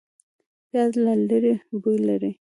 پیاز 0.69 0.91
له 1.03 1.13
لرې 1.29 1.53
بوی 1.81 1.97
لري 2.07 2.31